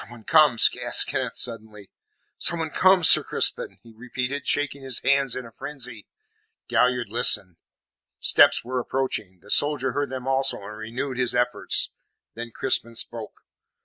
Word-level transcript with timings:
"Someone 0.01 0.23
comes!" 0.23 0.67
gasped 0.67 1.11
Kenneth 1.11 1.35
suddenly. 1.35 1.91
"Someone 2.39 2.71
comes, 2.71 3.07
Sir 3.07 3.23
Crispin!" 3.23 3.77
he 3.83 3.93
repeated, 3.93 4.47
shaking 4.47 4.81
his 4.81 4.97
hands 5.01 5.35
in 5.35 5.45
a 5.45 5.51
frenzy. 5.51 6.07
Galliard 6.67 7.07
listened. 7.09 7.57
Steps 8.19 8.63
were 8.65 8.79
approaching. 8.79 9.41
The 9.43 9.51
soldier 9.51 9.91
heard 9.91 10.09
them 10.09 10.27
also, 10.27 10.57
and 10.63 10.75
renewed 10.77 11.19
his 11.19 11.35
efforts. 11.35 11.91
Then 12.33 12.49
Crispin 12.49 12.95
spoke. 12.95 13.43